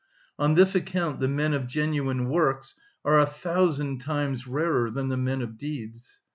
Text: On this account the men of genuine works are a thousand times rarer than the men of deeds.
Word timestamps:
On 0.39 0.55
this 0.55 0.73
account 0.73 1.19
the 1.19 1.27
men 1.27 1.53
of 1.53 1.67
genuine 1.67 2.27
works 2.27 2.73
are 3.05 3.19
a 3.19 3.27
thousand 3.27 3.99
times 3.99 4.47
rarer 4.47 4.89
than 4.89 5.09
the 5.09 5.15
men 5.15 5.43
of 5.43 5.59
deeds. 5.59 6.21